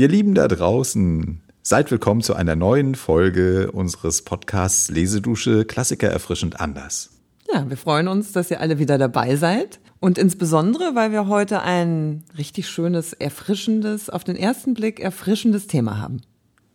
Ihr 0.00 0.08
Lieben 0.08 0.34
da 0.34 0.48
draußen, 0.48 1.42
seid 1.60 1.90
willkommen 1.90 2.22
zu 2.22 2.32
einer 2.32 2.56
neuen 2.56 2.94
Folge 2.94 3.70
unseres 3.70 4.22
Podcasts 4.22 4.88
Lesedusche 4.88 5.66
Klassiker 5.66 6.08
erfrischend 6.08 6.58
anders. 6.58 7.10
Ja, 7.52 7.68
wir 7.68 7.76
freuen 7.76 8.08
uns, 8.08 8.32
dass 8.32 8.50
ihr 8.50 8.62
alle 8.62 8.78
wieder 8.78 8.96
dabei 8.96 9.36
seid. 9.36 9.78
Und 9.98 10.16
insbesondere, 10.16 10.94
weil 10.94 11.12
wir 11.12 11.28
heute 11.28 11.60
ein 11.60 12.24
richtig 12.38 12.66
schönes, 12.70 13.12
erfrischendes, 13.12 14.08
auf 14.08 14.24
den 14.24 14.36
ersten 14.36 14.72
Blick 14.72 15.00
erfrischendes 15.00 15.66
Thema 15.66 15.98
haben. 15.98 16.22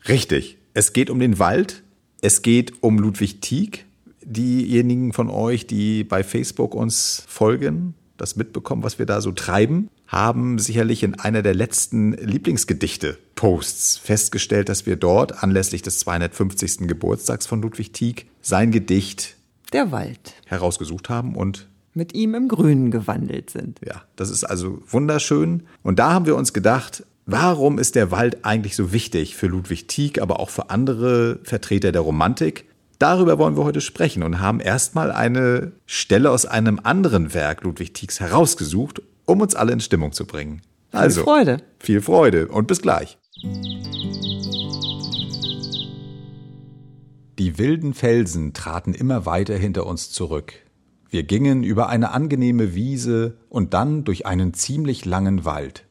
Richtig. 0.07 0.59
Es 0.75 0.93
geht 0.93 1.09
um 1.09 1.17
den 1.19 1.39
Wald. 1.39 1.81
Es 2.21 2.43
geht 2.43 2.83
um 2.83 2.99
Ludwig 2.99 3.41
Tieck. 3.41 3.87
Diejenigen 4.23 5.13
von 5.13 5.31
euch, 5.31 5.65
die 5.65 6.03
bei 6.03 6.23
Facebook 6.23 6.75
uns 6.75 7.23
folgen, 7.27 7.95
das 8.17 8.35
mitbekommen, 8.35 8.83
was 8.83 8.99
wir 8.99 9.05
da 9.05 9.21
so 9.21 9.31
treiben, 9.31 9.89
haben 10.07 10.59
sicherlich 10.59 11.03
in 11.03 11.19
einer 11.19 11.41
der 11.41 11.53
letzten 11.53 12.13
Lieblingsgedichte-Posts 12.13 13.97
festgestellt, 13.97 14.69
dass 14.69 14.85
wir 14.85 14.95
dort 14.95 15.43
anlässlich 15.43 15.81
des 15.81 15.99
250. 15.99 16.87
Geburtstags 16.87 17.45
von 17.45 17.61
Ludwig 17.61 17.93
Tieck 17.93 18.27
sein 18.41 18.71
Gedicht 18.71 19.35
Der 19.73 19.91
Wald 19.91 20.35
herausgesucht 20.45 21.09
haben 21.09 21.35
und 21.35 21.67
mit 21.93 22.13
ihm 22.13 22.35
im 22.35 22.47
Grünen 22.47 22.91
gewandelt 22.91 23.49
sind. 23.49 23.79
ja, 23.85 24.03
das 24.15 24.29
ist 24.29 24.43
also 24.43 24.81
wunderschön. 24.87 25.63
Und 25.81 25.97
da 25.97 26.11
haben 26.11 26.25
wir 26.25 26.35
uns 26.35 26.51
gedacht, 26.51 27.03
warum 27.25 27.79
ist 27.79 27.95
der 27.95 28.11
Wald 28.11 28.43
eigentlich 28.43 28.75
so 28.75 28.91
wichtig 28.91 29.35
für 29.35 29.47
Ludwig 29.47 29.87
Tieck, 29.87 30.21
aber 30.21 30.39
auch 30.39 30.49
für 30.49 30.69
andere 30.69 31.39
Vertreter 31.43 31.91
der 31.91 32.01
Romantik? 32.01 32.65
Darüber 32.99 33.37
wollen 33.37 33.57
wir 33.57 33.63
heute 33.63 33.81
sprechen 33.81 34.23
und 34.23 34.39
haben 34.39 34.59
erstmal 34.59 35.11
eine 35.11 35.73
Stelle 35.85 36.31
aus 36.31 36.45
einem 36.45 36.79
anderen 36.81 37.33
Werk 37.33 37.63
Ludwig 37.63 37.93
Tiecks 37.93 38.19
herausgesucht, 38.19 39.01
um 39.25 39.41
uns 39.41 39.55
alle 39.55 39.73
in 39.73 39.79
Stimmung 39.81 40.13
zu 40.13 40.25
bringen. 40.25 40.61
Also, 40.91 41.21
Viel 41.21 41.23
Freude. 41.23 41.57
Viel 41.79 42.01
Freude 42.01 42.47
und 42.47 42.67
bis 42.67 42.81
gleich. 42.81 43.17
Die 47.37 47.57
wilden 47.57 47.93
Felsen 47.93 48.53
traten 48.53 48.93
immer 48.93 49.25
weiter 49.25 49.57
hinter 49.57 49.85
uns 49.85 50.09
zurück. 50.11 50.53
Wir 51.09 51.23
gingen 51.23 51.63
über 51.63 51.89
eine 51.89 52.11
angenehme 52.11 52.75
Wiese 52.75 53.37
und 53.49 53.73
dann 53.73 54.05
durch 54.05 54.25
einen 54.25 54.53
ziemlich 54.53 55.03
langen 55.03 55.43
Wald. 55.43 55.85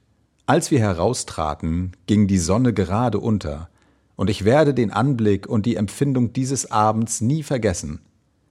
Als 0.47 0.71
wir 0.71 0.79
heraustraten, 0.79 1.93
ging 2.07 2.27
die 2.27 2.39
Sonne 2.39 2.73
gerade 2.73 3.19
unter, 3.19 3.69
und 4.17 4.31
ich 4.31 4.45
werde 4.45 4.75
den 4.75 4.91
Anblick 4.91 5.47
und 5.47 5.67
die 5.67 5.77
Empfindung 5.77 6.33
dieses 6.33 6.71
Abends 6.71 7.21
nie 7.21 7.43
vergessen. 7.43 8.01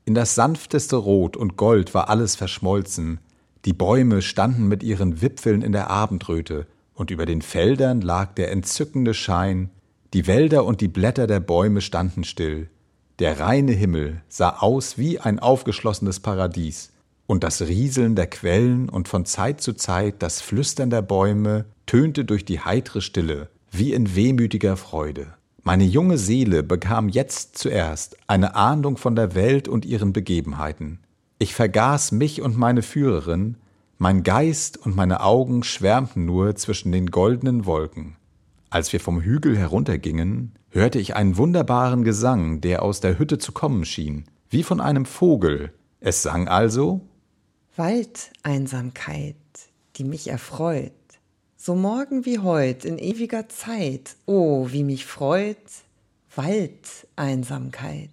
In 0.06 0.14
das 0.14 0.36
sanfteste 0.36 0.98
Rot 0.98 1.38
und 1.38 1.56
Gold 1.56 1.94
war 1.94 2.10
alles 2.10 2.36
verschmolzen, 2.36 3.20
die 3.66 3.74
Bäume 3.74 4.22
standen 4.22 4.68
mit 4.68 4.84
ihren 4.84 5.22
Wipfeln 5.22 5.62
in 5.62 5.72
der 5.72 5.90
Abendröte, 5.90 6.68
und 6.96 7.10
über 7.10 7.26
den 7.26 7.42
Feldern 7.42 8.02
lag 8.02 8.34
der 8.36 8.52
entzückende 8.52 9.14
Schein, 9.14 9.70
die 10.14 10.28
Wälder 10.28 10.66
und 10.66 10.82
die 10.82 10.88
Blätter 10.88 11.26
der 11.26 11.40
Bäume 11.40 11.82
standen 11.82 12.24
still, 12.24 12.70
der 13.20 13.40
reine 13.40 13.72
Himmel 13.72 14.22
sah 14.28 14.58
aus 14.60 14.98
wie 14.98 15.20
ein 15.20 15.40
aufgeschlossenes 15.40 16.20
Paradies, 16.20 16.92
und 17.26 17.44
das 17.44 17.62
Rieseln 17.62 18.16
der 18.16 18.28
Quellen 18.28 18.90
und 18.90 19.08
von 19.08 19.26
Zeit 19.26 19.62
zu 19.62 19.74
Zeit 19.74 20.16
das 20.20 20.42
Flüstern 20.42 20.90
der 20.90 21.02
Bäume 21.02 21.66
tönte 21.86 22.26
durch 22.26 22.44
die 22.44 22.60
heitre 22.60 23.02
Stille, 23.02 23.50
wie 23.72 23.94
in 23.94 24.16
wehmütiger 24.16 24.78
Freude. 24.78 25.34
Meine 25.66 25.86
junge 25.86 26.18
Seele 26.18 26.62
bekam 26.62 27.08
jetzt 27.08 27.58
zuerst 27.58 28.18
eine 28.28 28.56
Ahndung 28.56 28.98
von 28.98 29.16
der 29.16 29.34
Welt 29.34 29.70
und 29.70 29.86
ihren 29.86 30.12
Begebenheiten. 30.12 31.00
Ich 31.40 31.56
vergaß 31.56 32.12
mich 32.12 32.42
und 32.42 32.58
meine 32.58 32.82
Führerin, 32.82 33.56
mein 33.98 34.24
Geist 34.24 34.78
und 34.78 34.94
meine 34.94 35.22
Augen 35.22 35.64
schwärmten 35.64 36.26
nur 36.26 36.56
zwischen 36.58 36.92
den 36.92 37.12
goldenen 37.12 37.66
Wolken. 37.66 38.18
Als 38.70 38.92
wir 38.92 39.00
vom 39.00 39.22
Hügel 39.22 39.58
heruntergingen, 39.58 40.52
hörte 40.70 41.00
ich 41.00 41.16
einen 41.16 41.38
wunderbaren 41.38 42.04
Gesang, 42.04 42.60
der 42.60 42.84
aus 42.84 43.00
der 43.00 43.18
Hütte 43.18 43.38
zu 43.38 43.54
kommen 43.54 43.86
schien, 43.86 44.26
wie 44.50 44.64
von 44.64 44.82
einem 44.82 45.06
Vogel. 45.06 45.72
Es 46.02 46.24
sang 46.24 46.50
also 46.50 47.00
Waldeinsamkeit, 47.78 49.38
die 49.96 50.04
mich 50.04 50.28
erfreut. 50.28 50.92
So 51.66 51.76
morgen 51.76 52.26
wie 52.26 52.40
heut 52.40 52.84
in 52.84 52.98
ewiger 52.98 53.48
Zeit, 53.48 54.18
oh, 54.26 54.68
wie 54.72 54.84
mich 54.84 55.06
freut 55.06 55.56
Waldeinsamkeit. 56.36 58.10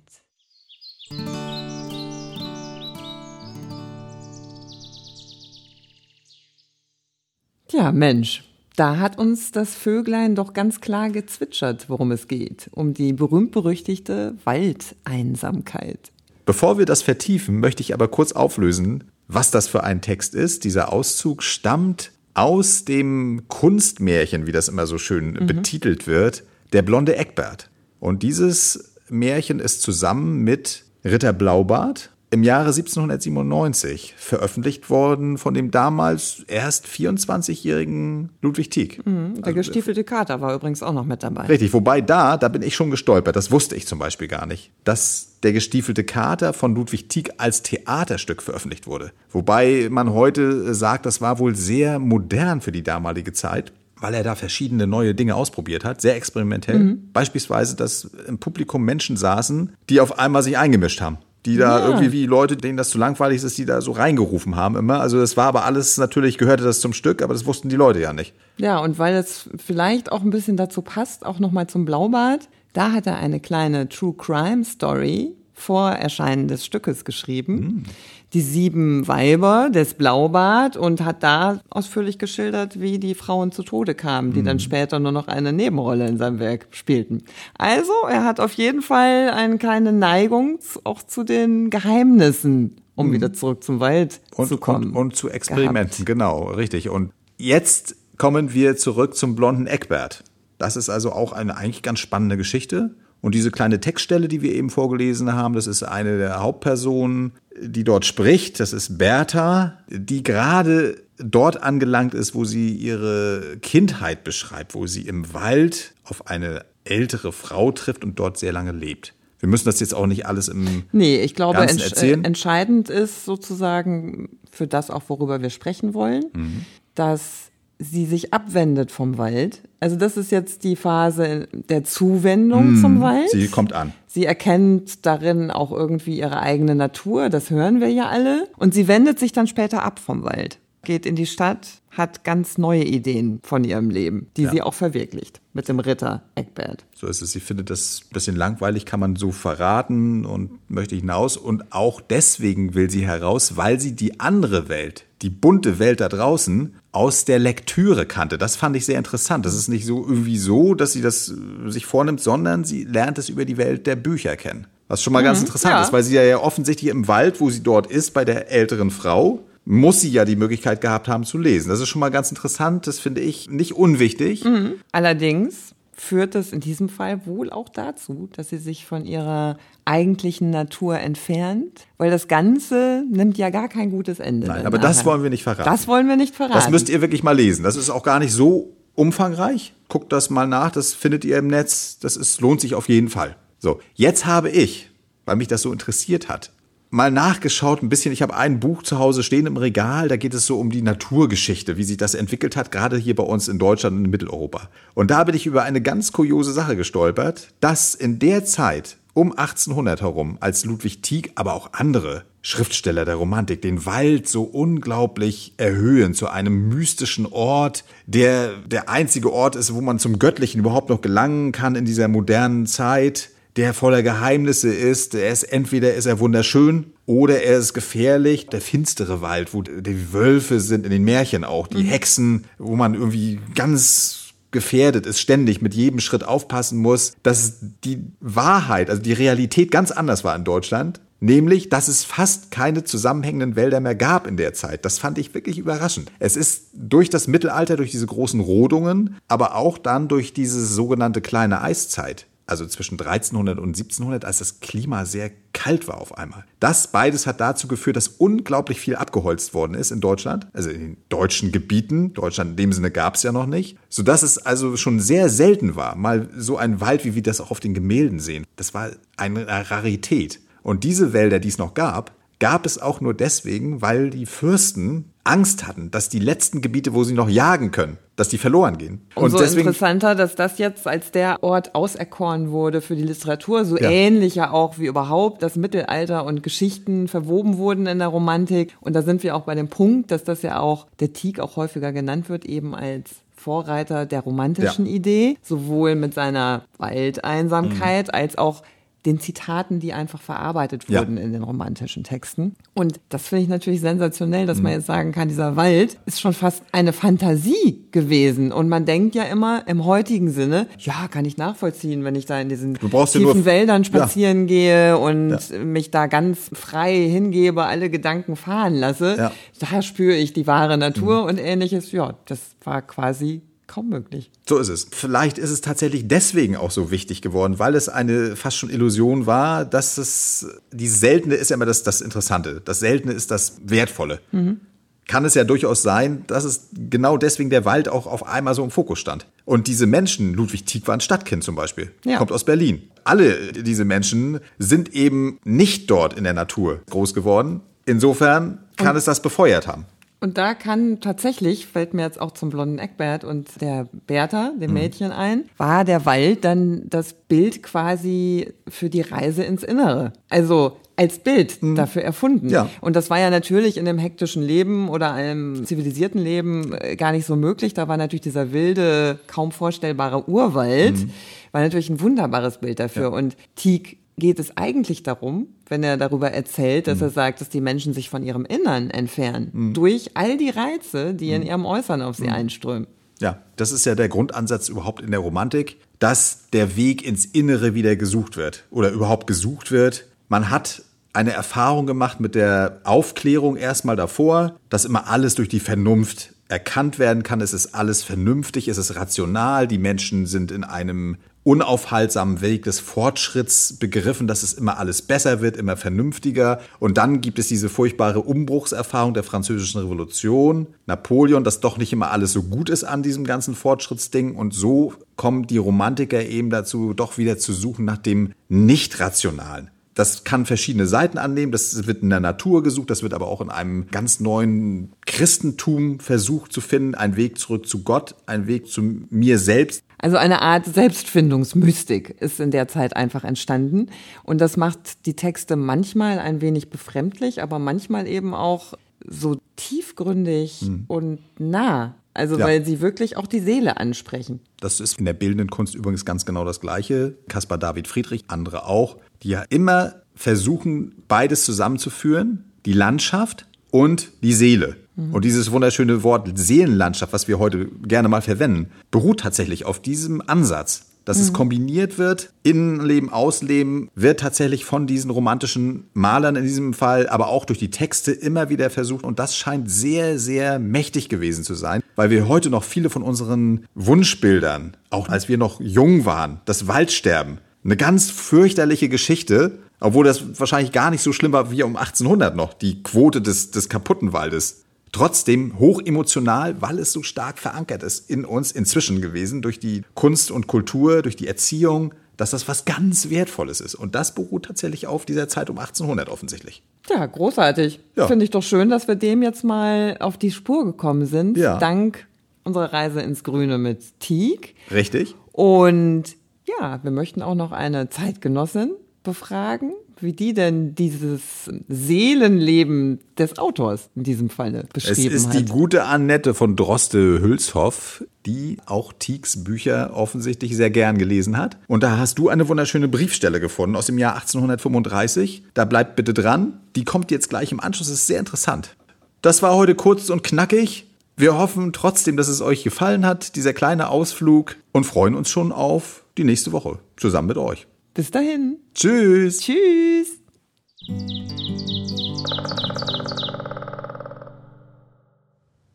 Ja, 7.73 7.91
Mensch, 7.91 8.45
da 8.77 8.99
hat 8.99 9.19
uns 9.19 9.51
das 9.51 9.75
Vöglein 9.75 10.37
doch 10.37 10.53
ganz 10.53 10.81
klar 10.81 11.11
gezwitschert, 11.11 11.89
worum 11.89 12.13
es 12.13 12.29
geht. 12.29 12.71
Um 12.71 12.95
die 12.95 13.13
berühmt-berüchtigte 13.13 14.37
Waldeinsamkeit. 14.45 16.13
Bevor 16.47 16.79
wir 16.79 16.87
das 16.87 17.03
vertiefen, 17.03 17.59
möchte 17.59 17.83
ich 17.83 17.95
aber 17.95 18.07
kurz 18.07 18.31
auflösen, 18.31 19.11
was 19.27 19.51
das 19.51 19.67
für 19.67 19.83
ein 19.83 20.03
Text 20.03 20.37
ist. 20.37 20.63
Dieser 20.63 20.93
Auszug 20.93 21.43
stammt 21.43 22.13
aus 22.35 22.85
dem 22.85 23.43
Kunstmärchen, 23.49 24.47
wie 24.47 24.53
das 24.53 24.69
immer 24.69 24.87
so 24.87 24.99
schön 24.99 25.35
betitelt 25.47 26.07
wird, 26.07 26.45
Der 26.73 26.83
blonde 26.83 27.17
Eckbert. 27.17 27.69
Und 27.99 28.23
dieses 28.23 28.95
Märchen 29.09 29.59
ist 29.59 29.83
zusammen 29.83 30.43
mit 30.43 30.85
Ritter 31.05 31.33
Blaubart 31.33 32.11
im 32.33 32.45
Jahre 32.45 32.69
1797 32.69 34.15
veröffentlicht 34.17 34.89
worden 34.89 35.37
von 35.37 35.53
dem 35.53 35.71
damals 35.73 36.45
erst 36.47 36.87
24-jährigen 36.87 38.31
Ludwig 38.41 38.71
Tieck. 38.71 39.03
Der 39.05 39.53
gestiefelte 39.53 40.05
Kater 40.05 40.41
war 40.41 40.55
übrigens 40.55 40.83
auch 40.83 40.93
noch 40.93 41.05
mit 41.05 41.25
dabei. 41.25 41.47
Richtig, 41.47 41.73
wobei 41.73 42.01
da, 42.01 42.37
da 42.37 42.49
bin 42.49 42.63
ich 42.63 42.77
schon 42.77 42.91
gestolpert, 42.91 43.35
das 43.35 43.51
wusste 43.51 43.75
ich 43.75 43.87
zum 43.87 43.99
Beispiel 43.99 44.29
gar 44.29 44.47
nicht, 44.47 44.71
dass 44.85 45.41
der 45.43 45.53
gestiefelte 45.53 46.05
Kater 46.05 46.53
von 46.53 46.75
Ludwig 46.75 47.09
Tieck 47.09 47.33
als 47.39 47.63
Theaterstück 47.63 48.43
veröffentlicht 48.43 48.87
wurde. 48.87 49.11
Wobei 49.31 49.89
man 49.91 50.13
heute 50.13 50.73
sagt, 50.75 51.07
das 51.07 51.21
war 51.21 51.41
wohl 51.41 51.57
sehr 51.57 51.99
modern 51.99 52.61
für 52.61 52.73
die 52.73 52.85
damalige 52.85 53.33
Zeit, 53.33 53.73
weil 53.97 54.15
er 54.15 54.23
da 54.23 54.37
verschiedene 54.37 54.87
neue 54.87 55.15
Dinge 55.15 55.35
ausprobiert 55.35 55.85
hat, 55.85 56.01
sehr 56.01 56.15
experimentell. 56.15 56.99
Beispielsweise, 57.13 57.75
dass 57.75 58.05
im 58.05 58.39
Publikum 58.39 58.85
Menschen 58.85 59.17
saßen, 59.17 59.73
die 59.89 60.01
auf 60.01 60.19
einmal 60.19 60.43
sich 60.43 60.57
eingemischt 60.57 61.01
haben. 61.01 61.19
Die 61.47 61.57
da 61.57 61.79
Ja. 61.79 61.87
irgendwie 61.87 62.13
wie 62.13 62.27
Leute, 62.27 62.57
denen 62.57 62.77
das 62.77 62.91
zu 62.91 62.99
langweilig 62.99 63.43
ist, 63.43 63.57
die 63.57 63.65
da 63.65 63.81
so 63.81 63.93
reingerufen 63.93 64.57
haben 64.57 64.77
immer. 64.77 65.01
Also 65.01 65.19
das 65.19 65.37
war 65.39 65.47
aber 65.47 65.65
alles, 65.65 65.97
natürlich 65.97 66.37
gehörte 66.37 66.65
das 66.65 66.81
zum 66.81 66.93
Stück, 66.93 67.23
aber 67.23 67.33
das 67.33 67.47
wussten 67.47 67.69
die 67.71 67.77
Leute 67.77 68.01
ja 68.01 68.13
nicht. 68.13 68.35
Ja, 68.59 68.79
und 68.79 68.99
weil 68.99 69.15
es 69.15 69.49
vielleicht 69.57 70.13
auch 70.13 70.21
ein 70.21 70.29
bisschen 70.31 70.59
dazu 70.59 70.83
passt, 70.83 71.25
auch 71.25 71.39
nochmal 71.39 71.67
zum 71.67 71.87
Blaubart, 71.87 72.49
da 72.75 72.93
hat 72.93 73.07
er 73.07 73.17
eine 73.17 73.41
kleine 73.41 73.89
True 73.89 74.15
Crime 74.17 74.65
Story 74.65 75.33
vor 75.61 75.91
Erscheinen 75.91 76.49
des 76.49 76.65
Stückes 76.65 77.05
geschrieben. 77.05 77.85
Die 78.33 78.41
sieben 78.41 79.09
Weiber 79.09 79.71
des 79.71 79.95
Blaubart 79.95 80.77
und 80.77 81.05
hat 81.05 81.23
da 81.23 81.61
ausführlich 81.69 82.19
geschildert, 82.19 82.81
wie 82.81 82.99
die 82.99 83.15
Frauen 83.15 83.51
zu 83.51 83.63
Tode 83.65 83.95
kamen, 83.95 84.33
die 84.33 84.43
dann 84.43 84.61
später 84.61 85.01
nur 85.01 85.11
noch 85.11 85.27
eine 85.27 85.53
Nebenrolle 85.53 86.07
in 86.07 86.17
seinem 86.17 86.39
Werk 86.39 86.69
spielten. 86.71 87.25
Also, 87.59 87.93
er 88.09 88.25
hat 88.25 88.39
auf 88.39 88.53
jeden 88.53 88.83
Fall 88.83 89.31
eine 89.31 89.59
kleine 89.59 89.93
Neigung 89.93 90.61
auch 90.85 91.03
zu 91.03 91.25
den 91.25 91.71
Geheimnissen, 91.71 92.77
um 92.95 93.13
wieder 93.13 93.33
zurück 93.33 93.65
zum 93.65 93.81
Wald 93.81 94.21
und, 94.37 94.47
zu 94.47 94.59
kommen. 94.59 94.91
Und, 94.91 94.97
und 94.97 95.17
zu 95.17 95.29
Experimenten, 95.29 96.05
genau, 96.05 96.45
richtig. 96.45 96.89
Und 96.89 97.13
jetzt 97.37 97.97
kommen 98.17 98.55
wir 98.55 98.77
zurück 98.77 99.17
zum 99.17 99.35
blonden 99.35 99.67
Eckbert. 99.67 100.23
Das 100.59 100.77
ist 100.77 100.91
also 100.91 101.13
auch 101.13 101.33
eine 101.33 101.57
eigentlich 101.57 101.83
ganz 101.83 102.01
spannende 102.01 102.37
Geschichte. 102.37 102.95
Und 103.23 103.35
diese 103.35 103.51
kleine 103.51 103.81
Textstelle, 103.81 104.29
die 104.29 104.41
wir 104.43 104.55
eben 104.55 104.71
vorgelesen 104.71 105.33
haben, 105.35 105.55
das 105.55 105.67
ist 105.67 105.83
eine 105.83 106.17
der 106.19 106.41
Hauptpersonen, 106.41 107.33
die 107.61 107.85
dort 107.85 108.07
spricht. 108.07 108.61
Das 108.61 108.73
ist 108.73 108.97
Bertha, 108.99 109.79
die 109.89 110.23
gerade 110.23 110.97
dort 111.19 111.63
angelangt 111.63 112.15
ist, 112.15 112.35
wo 112.35 112.45
sie 112.47 112.75
ihre 112.75 113.59
Kindheit 113.61 114.25
beschreibt, 114.25 114.75
wo 114.75 114.87
sie 114.87 115.03
im 115.03 115.35
Wald 115.35 115.95
auf 116.05 116.29
eine 116.29 116.65
ältere 116.85 117.31
Frau 117.33 117.73
trifft 117.73 118.05
und 118.05 118.19
dort 118.19 118.39
sehr 118.39 118.53
lange 118.53 118.73
lebt. 118.73 119.13
Wir 119.39 119.49
müssen 119.49 119.67
das 119.67 119.81
jetzt 119.81 119.95
auch 119.95 120.07
nicht 120.07 120.27
alles 120.27 120.49
im 120.49 120.85
Nee, 120.93 121.23
ich 121.23 121.35
glaube, 121.35 121.59
Ganzen 121.59 121.79
entsch 121.79 121.91
erzählen? 121.91 122.25
äh, 122.25 122.27
entscheidend 122.27 122.89
ist 122.91 123.25
sozusagen 123.27 124.39
für 124.51 124.67
das 124.67 124.91
auch, 124.91 125.03
worüber 125.09 125.41
wir 125.43 125.51
sprechen 125.51 125.93
wollen, 125.95 126.25
Mhm. 126.35 126.65
dass 126.95 127.51
sie 127.81 128.05
sich 128.05 128.33
abwendet 128.33 128.93
vom 128.93 129.17
Wald. 129.19 129.63
Also 129.81 129.97
das 129.97 130.17
ist 130.19 130.31
jetzt 130.31 130.63
die 130.65 130.77
Phase 130.77 131.49
der 131.53 131.83
Zuwendung 131.83 132.77
zum 132.77 133.01
Wald. 133.01 133.33
Mhm. 133.33 133.39
Sie 133.41 133.49
kommt 133.49 133.73
an. 133.73 133.93
Sie 134.07 134.27
erkennt 134.27 135.07
darin 135.07 135.51
auch 135.51 135.73
irgendwie 135.73 136.19
ihre 136.19 136.41
eigene 136.41 136.75
Natur, 136.75 137.31
das 137.31 137.51
hören 137.51 137.81
wir 137.81 137.89
ja 137.89 138.09
alle. 138.09 138.49
Und 138.59 138.75
sie 138.75 138.87
wendet 138.87 139.19
sich 139.19 139.33
dann 139.33 139.47
später 139.47 139.83
ab 139.83 139.99
vom 139.99 140.23
Wald, 140.25 140.59
geht 140.83 141.07
in 141.07 141.17
die 141.17 141.27
Stadt, 141.27 141.67
hat 141.91 142.25
ganz 142.25 142.57
neue 142.57 142.85
Ideen 142.85 143.41
von 143.43 143.65
ihrem 143.65 143.91
Leben, 143.91 144.29
die 144.37 144.43
Ja. 144.45 144.51
sie 144.51 144.63
auch 144.63 144.75
verwirklicht 144.75 145.41
mit 145.53 145.69
dem 145.69 145.81
Ritter 145.81 146.23
Eckbert. 146.37 146.85
So 146.95 147.09
ist 147.09 147.21
es. 147.21 147.33
Sie 147.33 147.41
findet 147.41 147.69
das 147.69 148.03
ein 148.05 148.13
bisschen 148.13 148.37
langweilig, 148.37 148.87
kann 148.87 149.01
man 149.01 149.17
so 149.17 149.33
verraten 149.33 150.25
und 150.25 150.59
möchte 150.71 150.95
hinaus. 150.95 151.37
Und 151.37 151.73
auch 151.73 152.01
deswegen 152.01 152.75
will 152.75 152.91
sie 152.91 153.07
heraus, 153.07 153.57
weil 153.57 153.81
sie 153.81 153.97
die 153.97 154.21
andere 154.21 154.69
Welt, 154.69 155.05
die 155.23 155.31
bunte 155.31 155.79
Welt 155.81 156.01
da 156.01 156.09
draußen 156.09 156.75
aus 156.93 157.25
der 157.25 157.41
Lektüre 157.41 158.07
kannte. 158.07 158.39
Das 158.39 158.57
fand 158.57 158.77
ich 158.77 158.87
sehr 158.87 158.99
interessant. 158.99 159.45
Das 159.45 159.55
ist 159.55 159.69
nicht 159.69 159.85
so 159.85 160.07
irgendwie 160.07 160.39
so, 160.39 160.75
dass 160.75 160.93
sie 160.93 161.03
das 161.03 161.29
äh, 161.29 161.71
sich 161.71 161.87
vornimmt, 161.87 162.21
sondern 162.21 162.65
sie 162.65 162.85
lernt 162.85 163.19
es 163.19 163.29
über 163.29 163.45
die 163.45 163.57
Welt 163.57 163.87
der 163.87 163.97
Bücher 163.97 164.37
kennen. 164.37 164.67
Was 164.89 165.03
schon 165.03 165.13
mal 165.13 165.21
mhm, 165.21 165.27
ganz 165.27 165.41
interessant 165.41 165.75
ja. 165.75 165.83
ist, 165.83 165.93
weil 165.93 166.03
sie 166.03 166.15
ja, 166.15 166.23
ja 166.23 166.39
offensichtlich 166.39 166.91
im 166.91 167.07
Wald, 167.07 167.41
wo 167.41 167.51
sie 167.51 167.63
dort 167.63 167.89
ist, 167.89 168.13
bei 168.13 168.25
der 168.25 168.51
älteren 168.51 168.91
Frau, 168.91 169.45
muss 169.65 170.01
sie 170.01 170.11
ja 170.11 170.25
die 170.25 170.37
Möglichkeit 170.37 170.81
gehabt 170.81 171.09
haben 171.09 171.25
zu 171.25 171.39
lesen. 171.39 171.69
Das 171.69 171.81
ist 171.81 171.89
schon 171.89 172.01
mal 172.01 172.11
ganz 172.11 172.31
interessant. 172.31 172.87
Das 172.87 172.99
finde 172.99 173.21
ich 173.21 173.51
nicht 173.51 173.75
unwichtig. 173.75 174.45
Mhm. 174.45 174.75
Allerdings 174.93 175.75
führt 176.01 176.35
es 176.35 176.53
in 176.53 176.61
diesem 176.61 176.89
Fall 176.89 177.27
wohl 177.27 177.51
auch 177.51 177.69
dazu, 177.69 178.31
dass 178.33 178.49
sie 178.49 178.57
sich 178.57 178.87
von 178.87 179.05
ihrer 179.05 179.59
eigentlichen 179.85 180.51
Natur 180.51 180.99
entfernt, 180.99 181.87
weil 181.99 182.11
das 182.11 182.27
Ganze 182.27 183.05
nimmt 183.11 183.37
ja 183.37 183.51
gar 183.51 183.69
kein 183.69 183.91
gutes 183.91 184.19
Ende. 184.19 184.47
Nein, 184.47 184.67
aber 184.67 184.79
nachher. 184.79 184.89
das 184.89 185.05
wollen 185.05 185.23
wir 185.23 185.31
nicht 185.31 185.43
verraten. 185.43 185.69
Das 185.69 185.87
wollen 185.87 186.09
wir 186.09 186.17
nicht 186.17 186.35
verraten. 186.35 186.55
Das 186.55 186.71
müsst 186.71 186.89
ihr 186.89 187.03
wirklich 187.03 187.23
mal 187.23 187.37
lesen. 187.37 187.63
Das 187.63 187.77
ist 187.77 187.91
auch 187.91 188.03
gar 188.03 188.19
nicht 188.19 188.33
so 188.33 188.75
umfangreich. 188.95 189.75
Guckt 189.89 190.13
das 190.13 190.31
mal 190.31 190.47
nach, 190.47 190.71
das 190.73 190.95
findet 190.95 191.25
ihr 191.25 191.37
im 191.37 191.49
Netz. 191.49 191.99
Das 191.99 192.17
ist, 192.17 192.41
lohnt 192.41 192.63
sich 192.63 192.75
auf 192.75 192.89
jeden 192.89 193.09
Fall. 193.09 193.37
So, 193.59 193.81
jetzt 193.95 194.25
habe 194.25 194.49
ich, 194.49 194.91
weil 195.27 195.37
mich 195.37 195.49
das 195.49 195.63
so 195.63 195.71
interessiert 195.71 196.29
hat, 196.31 196.51
mal 196.91 197.11
nachgeschaut 197.11 197.83
ein 197.83 197.89
bisschen. 197.89 198.13
Ich 198.13 198.23
habe 198.23 198.37
ein 198.37 198.61
Buch 198.61 198.83
zu 198.83 198.99
Hause 198.99 199.23
stehen 199.23 199.47
im 199.47 199.57
Regal, 199.57 200.09
da 200.09 200.17
geht 200.17 200.35
es 200.35 200.47
so 200.47 200.59
um 200.59 200.71
die 200.71 200.83
Naturgeschichte, 200.83 201.77
wie 201.77 201.85
sich 201.85 201.97
das 201.97 202.15
entwickelt 202.15 202.57
hat, 202.57 202.71
gerade 202.71 202.97
hier 202.97 203.15
bei 203.15 203.23
uns 203.23 203.49
in 203.49 203.59
Deutschland 203.59 203.97
und 203.97 204.05
in 204.05 204.11
Mitteleuropa. 204.11 204.69
Und 204.95 205.11
da 205.11 205.25
bin 205.25 205.35
ich 205.35 205.47
über 205.47 205.63
eine 205.63 205.81
ganz 205.81 206.13
kuriose 206.13 206.53
Sache 206.53 206.77
gestolpert, 206.77 207.49
dass 207.61 207.95
in 207.95 208.19
der 208.19 208.45
Zeit 208.45 208.97
um 209.13 209.33
1800 209.33 210.03
herum, 210.03 210.39
als 210.41 210.65
Ludwig 210.65 211.03
Tieck, 211.03 211.33
aber 211.35 211.55
auch 211.55 211.71
andere 211.73 212.25
Schriftsteller 212.43 213.05
der 213.05 213.17
Romantik 213.17 213.61
den 213.61 213.85
Wald 213.85 214.29
so 214.29 214.45
unglaublich 214.45 215.53
erhöhen 215.57 216.15
zu 216.15 216.29
einem 216.29 216.69
mystischen 216.69 217.27
Ort, 217.27 217.85
der 218.07 218.53
der 218.67 218.89
einzige 218.89 219.33
Ort 219.33 219.57
ist, 219.57 219.75
wo 219.75 219.81
man 219.81 219.99
zum 219.99 220.19
Göttlichen 220.19 220.61
überhaupt 220.61 220.89
noch 220.89 221.03
gelangen 221.03 221.53
kann 221.53 221.75
in 221.75 221.85
dieser 221.85 222.09
modernen 222.09 222.67
Zeit 222.67 223.31
der 223.61 223.75
voller 223.75 224.03
Geheimnisse 224.03 224.73
ist. 224.73 225.15
Er 225.15 225.31
ist 225.31 225.43
entweder 225.43 225.93
ist 225.93 226.07
er 226.07 226.19
wunderschön 226.19 226.95
oder 227.05 227.43
er 227.43 227.59
ist 227.59 227.75
gefährlich. 227.75 228.47
Der 228.47 228.63
finstere 228.63 229.21
Wald, 229.21 229.53
wo 229.53 229.61
die 229.61 230.15
Wölfe 230.15 230.61
sind 230.61 230.87
in 230.87 230.91
den 230.91 231.05
Märchen 231.05 231.45
auch, 231.45 231.67
die 231.67 231.83
mhm. 231.83 231.89
Hexen, 231.89 232.45
wo 232.57 232.75
man 232.75 232.95
irgendwie 232.95 233.39
ganz 233.55 234.33
gefährdet 234.51 235.05
ist, 235.05 235.21
ständig 235.21 235.61
mit 235.61 235.75
jedem 235.75 236.01
Schritt 236.01 236.25
aufpassen 236.25 236.79
muss, 236.79 237.13
dass 237.23 237.59
die 237.85 238.03
Wahrheit, 238.21 238.89
also 238.89 239.03
die 239.03 239.13
Realität 239.13 239.71
ganz 239.71 239.91
anders 239.91 240.25
war 240.25 240.35
in 240.35 240.45
Deutschland. 240.45 241.03
Nämlich, 241.23 241.69
dass 241.69 241.89
es 241.89 242.03
fast 242.03 242.51
keine 242.51 242.83
zusammenhängenden 242.83 243.55
Wälder 243.55 243.81
mehr 243.81 243.95
gab 243.95 244.27
in 244.27 244.39
der 244.39 244.55
Zeit. 244.55 244.87
Das 244.87 244.99
fand 244.99 245.19
ich 245.19 245.35
wirklich 245.35 245.59
überraschend. 245.59 246.11
Es 246.19 246.35
ist 246.35 246.69
durch 246.73 247.11
das 247.11 247.29
Mittelalter, 247.29 247.77
durch 247.77 247.91
diese 247.91 248.07
großen 248.07 248.41
Rodungen, 248.41 249.17
aber 249.29 249.55
auch 249.55 249.77
dann 249.77 250.09
durch 250.09 250.33
diese 250.33 250.65
sogenannte 250.65 251.21
kleine 251.21 251.61
Eiszeit 251.61 252.27
also 252.51 252.67
zwischen 252.67 252.99
1300 252.99 253.59
und 253.59 253.69
1700, 253.69 254.25
als 254.25 254.39
das 254.39 254.61
Klima 254.61 255.05
sehr 255.05 255.31
kalt 255.53 255.89
war 255.89 256.01
auf 256.01 256.17
einmal. 256.17 256.45
Das 256.59 256.89
beides 256.89 257.27
hat 257.27 257.41
dazu 257.41 257.69
geführt, 257.69 257.97
dass 257.97 258.09
unglaublich 258.09 258.81
viel 258.81 258.97
abgeholzt 258.97 259.55
worden 259.55 259.75
ist 259.75 259.91
in 259.91 260.01
Deutschland, 260.01 260.47
also 260.53 260.71
in 260.71 260.81
den 260.81 260.97
deutschen 261.09 261.53
Gebieten. 261.53 262.13
Deutschland 262.15 262.51
in 262.51 262.57
dem 262.57 262.73
Sinne 262.73 262.91
gab 262.91 263.15
es 263.15 263.23
ja 263.23 263.33
noch 263.33 263.47
nicht, 263.47 263.77
sodass 263.89 264.23
es 264.23 264.39
also 264.39 264.77
schon 264.77 265.01
sehr 265.01 265.29
selten 265.29 265.77
war, 265.77 265.97
mal 265.97 266.29
so 266.37 266.57
ein 266.57 266.81
Wald, 266.81 267.05
wie 267.05 267.15
wir 267.15 267.23
das 267.23 267.41
auch 267.41 267.51
auf 267.51 267.61
den 267.61 267.75
Gemälden 267.75 268.21
sehen. 268.21 268.45
Das 268.57 268.75
war 268.75 268.91
eine 269.17 269.47
Rarität. 269.71 270.41
Und 270.63 270.85
diese 270.85 271.13
Wälder, 271.13 271.39
die 271.39 271.49
es 271.49 271.59
noch 271.59 271.75
gab, 271.75 272.13
gab 272.41 272.67
es 272.67 272.81
auch 272.81 273.01
nur 273.01 273.15
deswegen, 273.15 273.81
weil 273.81 274.11
die 274.11 274.27
Fürsten 274.27 275.13
Angst 275.23 275.69
hatten, 275.69 275.91
dass 275.91 276.09
die 276.09 276.19
letzten 276.19 276.63
Gebiete, 276.63 276.95
wo 276.95 277.05
sie 277.05 277.15
noch 277.15 277.29
jagen 277.29 277.71
können, 277.71 277.99
dass 278.17 278.29
die 278.29 278.39
verloren 278.39 278.79
gehen. 278.79 279.07
Und 279.15 279.31
so 279.31 279.39
deswegen, 279.39 279.69
interessanter, 279.69 280.15
dass 280.15 280.35
das 280.35 280.59
jetzt 280.59 280.89
als 280.89 281.13
der 281.13 281.43
Ort 281.43 281.75
auserkoren 281.75 282.51
wurde 282.51 282.81
für 282.81 282.97
die 282.97 283.05
Literatur, 283.05 283.65
so 283.65 283.77
ja. 283.77 283.89
ähnlich 283.91 284.35
ja 284.35 284.51
auch 284.51 284.79
wie 284.79 284.87
überhaupt 284.87 285.43
das 285.43 285.57
Mittelalter 285.57 286.25
und 286.25 286.43
Geschichten 286.43 287.07
verwoben 287.07 287.59
wurden 287.59 287.87
in 287.87 287.99
der 287.99 288.09
Romantik. 288.09 288.77
Und 288.81 288.97
da 288.97 289.03
sind 289.03 289.23
wir 289.23 289.37
auch 289.37 289.43
bei 289.43 289.55
dem 289.55 289.69
Punkt, 289.69 290.11
dass 290.11 290.25
das 290.25 290.43
ja 290.43 290.59
auch 290.59 290.87
der 290.99 291.13
Tieg 291.13 291.39
auch 291.39 291.57
häufiger 291.57 291.93
genannt 291.93 292.29
wird, 292.29 292.47
eben 292.47 292.75
als 292.75 293.11
Vorreiter 293.37 294.07
der 294.07 294.21
romantischen 294.21 294.87
ja. 294.87 294.93
Idee, 294.93 295.37
sowohl 295.43 295.95
mit 295.95 296.13
seiner 296.15 296.65
Waldeinsamkeit 296.79 298.09
mhm. 298.09 298.15
als 298.15 298.37
auch 298.37 298.63
den 299.07 299.19
Zitaten, 299.19 299.81
die 299.81 299.93
einfach 299.93 300.21
verarbeitet 300.21 300.89
wurden 300.91 301.17
ja. 301.17 301.23
in 301.23 301.33
den 301.33 301.43
romantischen 301.43 302.05
Texten. 302.05 302.55
Und 302.75 303.01
das 303.09 303.29
finde 303.29 303.45
ich 303.45 303.49
natürlich 303.49 303.81
sensationell, 303.81 304.47
dass 304.47 304.59
mhm. 304.59 304.65
man 304.65 304.73
jetzt 304.73 304.87
sagen 304.87 305.13
kann, 305.13 305.29
dieser 305.29 305.57
Wald 305.57 305.99
ist 306.05 306.21
schon 306.21 306.35
fast 306.35 306.63
eine 306.73 306.93
Fantasie 306.93 307.87
gewesen. 307.93 308.53
Und 308.53 308.69
man 308.69 308.85
denkt 308.85 309.15
ja 309.15 309.23
immer 309.25 309.67
im 309.67 309.87
heutigen 309.87 310.31
Sinne, 310.31 310.67
ja, 310.79 311.09
kann 311.09 311.25
ich 311.25 311.39
nachvollziehen, 311.39 312.05
wenn 312.05 312.15
ich 312.15 312.27
da 312.27 312.41
in 312.41 312.51
diesen 312.51 312.75
tiefen 312.75 313.45
Wäldern 313.45 313.85
spazieren 313.85 314.41
ja. 314.41 314.47
gehe 314.47 314.99
und 314.99 315.31
ja. 315.31 315.59
mich 315.59 315.91
da 315.91 316.07
ganz 316.07 316.51
frei 316.53 316.95
hingebe, 317.09 317.65
alle 317.65 317.89
Gedanken 317.89 318.37
fahren 318.37 318.75
lasse. 318.75 319.31
Da 319.59 319.83
spüre 319.83 320.17
ich 320.17 320.33
die 320.33 320.47
wahre 320.47 320.77
Natur 320.77 321.23
mhm. 321.23 321.29
und 321.29 321.39
ähnliches. 321.39 321.91
Ja, 321.93 322.15
das 322.27 322.41
war 322.65 322.83
quasi 322.83 323.41
kaum 323.71 323.89
möglich. 323.89 324.31
So 324.49 324.59
ist 324.59 324.69
es. 324.69 324.89
Vielleicht 324.91 325.39
ist 325.39 325.51
es 325.51 325.61
tatsächlich 325.61 326.09
deswegen 326.09 326.57
auch 326.57 326.73
so 326.73 326.91
wichtig 326.91 327.23
geworden, 327.23 327.59
weil 327.59 327.77
es 327.77 327.89
eine 327.89 328.35
fast 328.35 328.57
schon 328.57 328.69
Illusion 328.69 329.27
war, 329.27 329.65
dass 329.65 329.97
es, 329.97 330.47
die 330.73 330.89
Seltene 330.89 331.37
ist 331.37 331.51
ja 331.51 331.55
immer 331.55 331.67
das, 331.67 331.85
das 331.85 332.01
Interessante. 332.01 332.61
Das 332.65 332.81
Seltene 332.81 333.15
ist 333.15 333.31
das 333.31 333.59
Wertvolle. 333.65 334.21
Mhm. 334.33 334.61
Kann 335.07 335.25
es 335.25 335.35
ja 335.35 335.45
durchaus 335.45 335.83
sein, 335.83 336.25
dass 336.27 336.45
es 336.45 336.69
genau 336.73 337.17
deswegen 337.17 337.51
der 337.51 337.65
Wald 337.65 337.89
auch 337.89 338.07
auf 338.07 338.27
einmal 338.27 338.55
so 338.55 338.65
im 338.65 338.71
Fokus 338.71 338.99
stand. 338.99 339.27
Und 339.45 339.69
diese 339.69 339.87
Menschen, 339.87 340.35
Ludwig 340.35 340.65
Tieck 340.65 340.89
war 340.89 340.95
ein 340.95 341.01
Stadtkind 341.01 341.45
zum 341.45 341.55
Beispiel, 341.55 341.93
ja. 342.05 342.19
kommt 342.19 342.33
aus 342.33 342.45
Berlin. 342.45 342.83
Alle 343.05 343.53
diese 343.53 343.85
Menschen 343.85 344.41
sind 344.59 344.95
eben 344.95 345.39
nicht 345.45 345.91
dort 345.91 346.17
in 346.17 346.25
der 346.25 346.35
Natur 346.35 346.81
groß 346.91 347.15
geworden. 347.15 347.61
Insofern 347.87 348.59
kann 348.77 348.91
Und 348.91 348.97
es 348.97 349.05
das 349.05 349.23
befeuert 349.23 349.67
haben. 349.67 349.87
Und 350.21 350.37
da 350.37 350.55
kann 350.55 351.01
tatsächlich, 351.01 351.67
fällt 351.67 351.95
mir 351.95 352.03
jetzt 352.03 352.21
auch 352.21 352.33
zum 352.33 352.51
blonden 352.51 352.79
Eckbert 352.79 353.25
und 353.25 353.61
der 353.61 353.89
Bertha, 354.07 354.53
dem 354.61 354.71
mhm. 354.71 354.75
Mädchen 354.75 355.13
ein, 355.13 355.45
war 355.57 355.85
der 355.85 356.05
Wald 356.05 356.45
dann 356.45 356.83
das 356.85 357.15
Bild 357.15 357.63
quasi 357.63 358.53
für 358.69 358.91
die 358.91 359.01
Reise 359.01 359.43
ins 359.45 359.63
Innere. 359.63 360.13
Also 360.29 360.77
als 361.01 361.19
Bild 361.21 361.63
mhm. 361.63 361.77
dafür 361.77 362.03
erfunden. 362.03 362.51
Ja. 362.51 362.69
Und 362.83 362.95
das 362.95 363.09
war 363.09 363.19
ja 363.19 363.31
natürlich 363.31 363.79
in 363.79 363.87
dem 363.87 363.97
hektischen 363.97 364.43
Leben 364.43 364.91
oder 364.91 365.15
einem 365.15 365.65
zivilisierten 365.65 366.21
Leben 366.21 366.75
äh, 366.75 366.97
gar 366.97 367.13
nicht 367.13 367.25
so 367.25 367.37
möglich. 367.37 367.73
Da 367.73 367.89
war 367.89 367.97
natürlich 367.97 368.21
dieser 368.21 368.53
wilde, 368.53 369.19
kaum 369.27 369.51
vorstellbare 369.51 370.29
Urwald, 370.29 370.99
mhm. 370.99 371.11
war 371.53 371.63
natürlich 371.63 371.89
ein 371.89 372.03
wunderbares 372.03 372.59
Bild 372.59 372.81
dafür. 372.81 373.05
Ja. 373.05 373.09
Und 373.09 373.35
Tieck 373.57 374.00
geht 374.17 374.39
es 374.39 374.57
eigentlich 374.57 375.03
darum, 375.03 375.49
wenn 375.69 375.83
er 375.83 375.97
darüber 375.97 376.31
erzählt, 376.31 376.87
dass 376.87 376.99
mhm. 376.99 377.05
er 377.05 377.11
sagt, 377.11 377.41
dass 377.41 377.49
die 377.49 377.61
Menschen 377.61 377.95
sich 377.95 378.11
von 378.11 378.23
ihrem 378.23 378.45
Innern 378.45 378.91
entfernen, 378.91 379.51
mhm. 379.53 379.75
durch 379.75 380.11
all 380.15 380.37
die 380.37 380.51
Reize, 380.51 381.15
die 381.15 381.31
in 381.31 381.43
mhm. 381.43 381.47
ihrem 381.49 381.67
Äußeren 381.67 382.03
auf 382.03 382.17
sie 382.17 382.25
mhm. 382.25 382.33
einströmen. 382.33 382.87
Ja, 383.21 383.43
das 383.57 383.71
ist 383.73 383.85
ja 383.85 383.95
der 383.95 384.09
Grundansatz 384.09 384.69
überhaupt 384.69 385.03
in 385.03 385.11
der 385.11 385.21
Romantik, 385.21 385.77
dass 385.99 386.49
der 386.53 386.77
Weg 386.77 387.05
ins 387.05 387.27
Innere 387.27 387.75
wieder 387.75 387.97
gesucht 387.97 388.37
wird 388.37 388.65
oder 388.71 388.91
überhaupt 388.91 389.27
gesucht 389.27 389.71
wird. 389.71 390.07
Man 390.29 390.49
hat 390.49 390.83
eine 391.13 391.33
Erfahrung 391.33 391.87
gemacht 391.87 392.21
mit 392.21 392.35
der 392.35 392.81
Aufklärung 392.85 393.57
erstmal 393.57 393.97
davor, 393.97 394.57
dass 394.71 394.85
immer 394.85 395.09
alles 395.09 395.35
durch 395.35 395.49
die 395.49 395.61
Vernunft 395.61 396.33
erkannt 396.49 396.99
werden 396.99 397.23
kann. 397.23 397.41
Es 397.41 397.53
ist 397.53 397.75
alles 397.75 398.03
vernünftig, 398.03 398.69
es 398.69 398.79
ist 398.79 398.97
rational. 398.97 399.69
Die 399.69 399.79
Menschen 399.79 400.27
sind 400.27 400.51
in 400.51 400.65
einem 400.65 401.17
unaufhaltsamen 401.43 402.41
Weg 402.41 402.65
des 402.65 402.81
Fortschritts 402.81 403.75
begriffen, 403.79 404.27
dass 404.27 404.43
es 404.43 404.53
immer 404.53 404.79
alles 404.79 405.03
besser 405.03 405.41
wird, 405.41 405.57
immer 405.57 405.77
vernünftiger. 405.77 406.61
Und 406.79 406.99
dann 406.99 407.21
gibt 407.21 407.39
es 407.39 407.49
diese 407.49 407.69
furchtbare 407.69 408.21
Umbruchserfahrung 408.21 409.15
der 409.15 409.23
französischen 409.23 409.81
Revolution, 409.81 410.67
Napoleon, 410.87 411.45
dass 411.45 411.61
doch 411.61 411.79
nicht 411.79 411.93
immer 411.93 412.11
alles 412.11 412.33
so 412.33 412.43
gut 412.43 412.69
ist 412.69 412.85
an 412.85 413.03
diesem 413.03 413.25
ganzen 413.25 413.55
Fortschrittsding. 413.55 414.35
Und 414.35 414.53
so 414.53 414.93
kommen 415.17 415.47
die 415.47 415.59
Romantiker 415.59 416.25
eben 416.25 416.51
dazu, 416.51 416.93
doch 416.95 417.17
wieder 417.17 417.39
zu 417.39 417.53
suchen 417.53 417.85
nach 417.85 417.99
dem 417.99 418.33
Nicht-Rationalen. 418.49 419.71
Das 419.95 420.25
kann 420.25 420.47
verschiedene 420.47 420.87
Seiten 420.87 421.19
annehmen. 421.19 421.53
Das 421.53 421.87
wird 421.87 422.03
in 422.03 422.11
der 422.11 422.21
Natur 422.21 422.63
gesucht, 422.63 422.91
das 422.91 423.03
wird 423.03 423.13
aber 423.13 423.29
auch 423.29 423.41
in 423.41 423.51
einem 423.51 423.89
ganz 423.89 424.21
neuen 424.21 424.93
Christentum 425.07 426.01
versucht 426.01 426.53
zu 426.53 426.61
finden. 426.61 426.95
Ein 426.95 427.17
Weg 427.17 427.39
zurück 427.39 427.67
zu 427.67 427.83
Gott, 427.83 428.15
ein 428.27 428.47
Weg 428.47 428.69
zu 428.69 428.83
mir 428.83 429.39
selbst. 429.39 429.83
Also 429.99 430.17
eine 430.17 430.41
Art 430.41 430.65
Selbstfindungsmystik 430.67 432.17
ist 432.21 432.41
in 432.41 432.51
der 432.51 432.69
Zeit 432.69 432.97
einfach 432.97 433.25
entstanden. 433.25 433.91
Und 434.23 434.41
das 434.41 434.57
macht 434.57 435.07
die 435.07 435.15
Texte 435.15 435.57
manchmal 435.57 436.19
ein 436.19 436.41
wenig 436.41 436.71
befremdlich, 436.71 437.43
aber 437.43 437.59
manchmal 437.59 438.07
eben 438.07 438.33
auch 438.33 438.75
so 439.07 439.39
tiefgründig 439.57 440.63
mhm. 440.63 440.85
und 440.89 441.19
nah. 441.39 441.97
Also 442.13 442.39
ja. 442.39 442.45
weil 442.45 442.65
sie 442.65 442.81
wirklich 442.81 443.17
auch 443.17 443.27
die 443.27 443.41
Seele 443.41 443.79
ansprechen. 443.79 444.41
Das 444.61 444.81
ist 444.81 444.99
in 444.99 445.05
der 445.05 445.13
bildenden 445.13 445.49
Kunst 445.49 445.75
übrigens 445.75 446.05
ganz 446.05 446.27
genau 446.27 446.45
das 446.45 446.61
Gleiche. 446.61 447.15
Caspar 447.29 447.59
David 447.59 447.87
Friedrich, 447.87 448.25
andere 448.29 448.67
auch, 448.67 448.97
die 449.23 449.29
ja 449.31 449.45
immer 449.49 449.95
versuchen, 450.15 450.95
beides 451.09 451.45
zusammenzuführen. 451.45 452.45
Die 452.67 452.73
Landschaft 452.73 453.47
und 453.71 454.11
die 454.23 454.35
Seele. 454.35 454.77
Mhm. 454.97 455.15
Und 455.15 455.25
dieses 455.25 455.51
wunderschöne 455.51 456.03
Wort 456.03 456.29
Seelenlandschaft, 456.35 457.13
was 457.13 457.29
wir 457.29 457.39
heute 457.39 457.67
gerne 457.67 458.09
mal 458.09 458.23
verwenden, 458.23 458.71
beruht 458.91 459.21
tatsächlich 459.21 459.65
auf 459.65 459.81
diesem 459.81 460.21
Ansatz 460.27 460.90
dass 461.11 461.19
mhm. 461.19 461.25
es 461.25 461.33
kombiniert 461.33 461.99
wird, 461.99 462.33
Innenleben, 462.45 463.13
Ausleben, 463.13 463.91
wird 463.97 464.21
tatsächlich 464.21 464.65
von 464.65 464.87
diesen 464.87 465.11
romantischen 465.11 465.89
Malern 465.93 466.37
in 466.37 466.45
diesem 466.45 466.73
Fall, 466.73 467.09
aber 467.09 467.27
auch 467.27 467.45
durch 467.45 467.59
die 467.59 467.71
Texte 467.71 468.13
immer 468.13 468.49
wieder 468.49 468.71
versucht. 468.71 469.05
Und 469.05 469.19
das 469.19 469.37
scheint 469.37 469.69
sehr, 469.69 470.21
sehr 470.21 470.61
mächtig 470.61 471.09
gewesen 471.09 471.43
zu 471.43 471.55
sein, 471.55 471.83
weil 471.97 472.11
wir 472.11 472.29
heute 472.29 472.49
noch 472.49 472.63
viele 472.63 472.91
von 472.91 473.03
unseren 473.03 473.67
Wunschbildern, 473.75 474.77
auch 474.91 475.09
als 475.09 475.29
wir 475.29 475.37
noch 475.37 475.61
jung 475.61 476.05
waren, 476.05 476.41
das 476.45 476.69
Waldsterben, 476.69 477.39
eine 477.65 477.77
ganz 477.77 478.13
fürchterliche 478.13 478.89
Geschichte, 478.89 479.59
obwohl 479.81 480.05
das 480.05 480.39
wahrscheinlich 480.39 480.71
gar 480.71 480.93
nicht 480.93 481.03
so 481.03 481.13
schlimm 481.13 481.33
war 481.33 481.51
wie 481.51 481.65
um 481.65 481.75
1800 481.75 482.37
noch, 482.37 482.55
die 482.55 482.85
Quote 482.85 483.21
des, 483.21 483.51
des 483.51 483.69
kaputten 483.69 484.13
Waldes 484.13 484.65
trotzdem 484.93 485.59
hoch 485.59 485.81
emotional, 485.85 486.61
weil 486.61 486.79
es 486.79 486.93
so 486.93 487.03
stark 487.03 487.39
verankert 487.39 487.83
ist 487.83 488.11
in 488.11 488.25
uns 488.25 488.53
inzwischen 488.53 489.01
gewesen 489.01 489.43
durch 489.43 489.59
die 489.59 489.83
Kunst 489.95 490.31
und 490.31 490.47
Kultur, 490.47 491.03
durch 491.03 491.17
die 491.17 491.29
Erziehung, 491.29 491.95
dass 492.17 492.31
das 492.31 492.49
was 492.49 492.65
ganz 492.67 493.09
Wertvolles 493.09 493.61
ist. 493.61 493.75
Und 493.75 493.95
das 493.95 494.15
beruht 494.15 494.45
tatsächlich 494.45 494.87
auf 494.87 495.07
dieser 495.07 495.29
Zeit 495.29 495.49
um 495.49 495.59
1800 495.59 496.09
offensichtlich. 496.09 496.63
Ja, 496.89 497.07
großartig. 497.07 497.81
Ja. 497.97 498.07
Finde 498.07 498.25
ich 498.25 498.31
doch 498.31 498.43
schön, 498.43 498.69
dass 498.69 498.89
wir 498.89 498.95
dem 498.95 499.23
jetzt 499.23 499.45
mal 499.45 499.97
auf 500.01 500.19
die 500.19 500.31
Spur 500.31 500.65
gekommen 500.65 501.07
sind. 501.07 501.39
Ja. 501.39 501.59
Dank 501.59 502.07
unserer 502.45 502.73
Reise 502.73 503.01
ins 503.01 503.25
Grüne 503.25 503.59
mit 503.59 504.01
Teak. 504.01 504.55
Richtig. 504.71 505.15
Und 505.33 506.17
ja, 506.47 506.81
wir 506.83 506.91
möchten 506.91 507.23
auch 507.23 507.35
noch 507.35 507.53
eine 507.53 507.89
Zeitgenossin 507.89 508.73
befragen, 509.03 509.73
wie 510.03 510.13
die 510.13 510.35
denn 510.35 510.75
dieses 510.75 511.21
Seelenleben 511.69 513.01
des 513.19 513.39
Autors 513.39 513.91
in 513.95 514.03
diesem 514.03 514.31
Falle 514.31 514.67
beschrieben 514.73 514.97
hat. 514.97 515.07
Es 515.07 515.15
ist 515.15 515.29
hat. 515.29 515.35
die 515.35 515.45
gute 515.45 515.85
Annette 515.85 516.35
von 516.35 516.57
Droste-Hülshoff, 516.57 518.05
die 518.27 518.59
auch 518.67 518.93
Tieks 518.99 519.45
Bücher 519.45 519.93
offensichtlich 519.95 520.57
sehr 520.57 520.71
gern 520.71 520.99
gelesen 520.99 521.37
hat. 521.37 521.59
Und 521.67 521.83
da 521.83 521.99
hast 521.99 522.19
du 522.19 522.29
eine 522.29 522.49
wunderschöne 522.49 522.89
Briefstelle 522.89 523.41
gefunden 523.41 523.77
aus 523.77 523.87
dem 523.87 523.99
Jahr 523.99 524.15
1835. 524.15 525.45
Da 525.55 525.65
bleibt 525.65 525.97
bitte 525.97 526.15
dran. 526.15 526.61
Die 526.77 526.85
kommt 526.85 527.11
jetzt 527.11 527.29
gleich 527.29 527.53
im 527.53 527.61
Anschluss. 527.61 527.89
Das 527.89 527.99
ist 527.99 528.07
sehr 528.07 528.21
interessant. 528.21 528.77
Das 529.23 529.43
war 529.43 529.55
heute 529.55 529.75
kurz 529.75 530.11
und 530.11 530.23
knackig. 530.23 530.87
Wir 531.17 531.37
hoffen 531.37 531.75
trotzdem, 531.75 532.17
dass 532.17 532.29
es 532.29 532.41
euch 532.41 532.65
gefallen 532.65 533.05
hat, 533.05 533.37
dieser 533.37 533.53
kleine 533.53 533.91
Ausflug, 533.91 534.57
und 534.73 534.85
freuen 534.85 535.15
uns 535.15 535.29
schon 535.29 535.53
auf 535.53 536.05
die 536.17 536.25
nächste 536.25 536.53
Woche 536.53 536.79
zusammen 536.97 537.29
mit 537.29 537.37
euch. 537.37 537.67
Bis 538.01 538.11
dahin. 538.11 538.57
Tschüss. 538.73 539.41
Tschüss. 539.41 540.21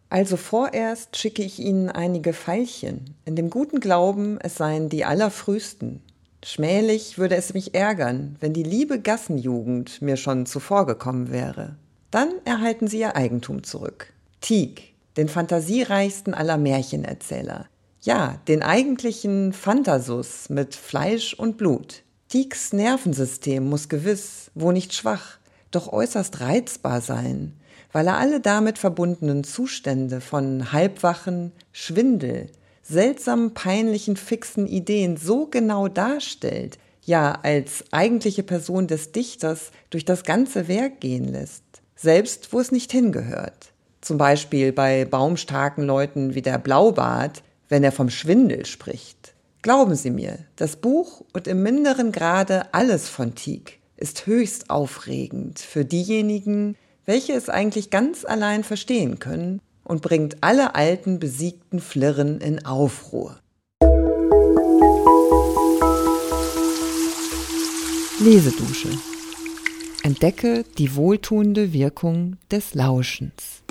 Also 0.09 0.35
vorerst 0.35 1.17
schicke 1.17 1.43
ich 1.43 1.59
Ihnen 1.59 1.91
einige 1.91 2.33
Veilchen, 2.33 3.13
in 3.25 3.35
dem 3.35 3.51
guten 3.51 3.79
Glauben, 3.79 4.39
es 4.41 4.55
seien 4.55 4.89
die 4.89 5.05
allerfrühsten. 5.05 6.01
Schmählich 6.43 7.19
würde 7.19 7.35
es 7.35 7.53
mich 7.53 7.75
ärgern, 7.75 8.37
wenn 8.39 8.53
die 8.53 8.63
liebe 8.63 8.99
Gassenjugend 8.99 10.01
mir 10.01 10.17
schon 10.17 10.47
zuvorgekommen 10.47 11.31
wäre. 11.31 11.75
Dann 12.09 12.29
erhalten 12.43 12.87
Sie 12.87 13.01
Ihr 13.01 13.15
Eigentum 13.15 13.63
zurück. 13.63 14.11
Tieg, 14.41 14.95
den 15.15 15.29
fantasiereichsten 15.29 16.33
aller 16.33 16.57
Märchenerzähler. 16.57 17.67
Ja, 18.01 18.39
den 18.47 18.63
eigentlichen 18.63 19.53
Phantasus 19.53 20.49
mit 20.49 20.73
Fleisch 20.73 21.35
und 21.35 21.57
Blut. 21.57 22.01
Tieks 22.35 22.73
Nervensystem 22.73 23.63
muss 23.63 23.87
gewiss, 23.87 24.51
wo 24.55 24.73
nicht 24.73 24.93
schwach, 24.93 25.37
doch 25.71 25.93
äußerst 25.93 26.41
reizbar 26.41 26.99
sein, 26.99 27.53
weil 27.93 28.07
er 28.07 28.17
alle 28.17 28.41
damit 28.41 28.77
verbundenen 28.77 29.45
Zustände 29.45 30.19
von 30.19 30.73
Halbwachen, 30.73 31.53
Schwindel, 31.71 32.47
seltsam 32.83 33.53
peinlichen 33.53 34.17
fixen 34.17 34.67
Ideen 34.67 35.15
so 35.15 35.45
genau 35.45 35.87
darstellt, 35.87 36.77
ja 37.05 37.39
als 37.41 37.85
eigentliche 37.91 38.43
Person 38.43 38.87
des 38.87 39.13
Dichters 39.13 39.71
durch 39.89 40.03
das 40.03 40.25
ganze 40.25 40.67
Werk 40.67 40.99
gehen 40.99 41.29
lässt, 41.29 41.63
selbst 41.95 42.51
wo 42.51 42.59
es 42.59 42.69
nicht 42.69 42.91
hingehört. 42.91 43.71
Zum 44.01 44.17
Beispiel 44.17 44.73
bei 44.73 45.05
baumstarken 45.05 45.85
Leuten 45.85 46.35
wie 46.35 46.41
der 46.41 46.57
Blaubart, 46.57 47.43
wenn 47.69 47.85
er 47.85 47.93
vom 47.93 48.09
Schwindel 48.09 48.65
spricht. 48.65 49.34
Glauben 49.65 49.95
Sie 49.95 50.11
mir, 50.11 50.37
das 50.57 50.75
Buch 50.75 51.23
und 51.33 51.47
im 51.47 51.63
minderen 51.63 52.11
Grade 52.11 52.71
alles 52.71 53.09
von 53.09 53.33
Tieck 53.33 53.79
ist 53.97 54.27
höchst 54.27 54.69
aufregend 54.69 55.57
für 55.57 55.83
diejenigen, 55.83 56.77
welche 57.05 57.33
es 57.33 57.49
eigentlich 57.49 57.89
ganz 57.89 58.25
allein 58.25 58.63
verstehen 58.63 59.17
können 59.17 59.59
und 59.83 60.03
bringt 60.03 60.37
alle 60.41 60.75
alten 60.75 61.17
besiegten 61.17 61.79
Flirren 61.79 62.41
in 62.41 62.63
Aufruhr. 62.63 63.39
Lesedusche. 68.19 68.89
Entdecke 70.03 70.63
die 70.77 70.95
wohltuende 70.95 71.73
Wirkung 71.73 72.37
des 72.51 72.75
Lauschens. 72.75 73.64